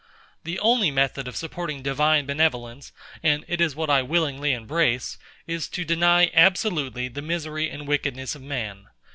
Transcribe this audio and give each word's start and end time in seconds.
The 0.45 0.57
only 0.57 0.89
method 0.89 1.27
of 1.27 1.35
supporting 1.35 1.83
Divine 1.83 2.25
benevolence, 2.25 2.91
and 3.21 3.45
it 3.47 3.61
is 3.61 3.75
what 3.75 3.91
I 3.91 4.01
willingly 4.01 4.51
embrace, 4.51 5.19
is 5.45 5.67
to 5.67 5.85
deny 5.85 6.31
absolutely 6.33 7.07
the 7.07 7.21
misery 7.21 7.69
and 7.69 7.87
wickedness 7.87 8.33
of 8.33 8.41
man. 8.41 8.87